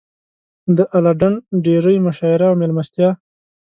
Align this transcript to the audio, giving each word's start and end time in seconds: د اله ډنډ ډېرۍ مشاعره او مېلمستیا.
د 0.75 0.77
اله 0.97 1.11
ډنډ 1.19 1.35
ډېرۍ 1.65 1.97
مشاعره 2.07 2.45
او 2.49 2.55
مېلمستیا. 2.61 3.09